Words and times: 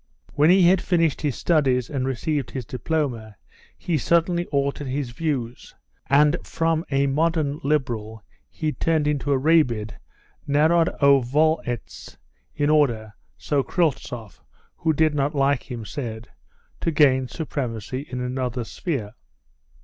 When 0.33 0.49
he 0.49 0.63
had 0.67 0.81
finished 0.81 1.21
his 1.21 1.35
studies 1.35 1.87
and 1.87 2.07
received 2.07 2.49
his 2.49 2.65
diploma 2.65 3.35
he 3.77 3.99
suddenly 3.99 4.47
altered 4.47 4.87
his 4.87 5.11
views, 5.11 5.75
and 6.09 6.37
from 6.43 6.83
a 6.89 7.05
modern 7.05 7.59
liberal 7.63 8.23
he 8.49 8.71
turned 8.71 9.05
into 9.07 9.31
a 9.31 9.37
rabid 9.37 9.93
Narodovoletz, 10.49 12.17
in 12.55 12.71
order 12.71 13.13
(so 13.37 13.61
Kryltzoff, 13.61 14.41
who 14.77 14.91
did 14.91 15.13
not 15.13 15.35
like 15.35 15.69
him, 15.69 15.85
said) 15.85 16.29
to 16.79 16.89
gain 16.89 17.27
supremacy 17.27 18.07
in 18.09 18.21
another 18.21 18.63
sphere. 18.63 19.13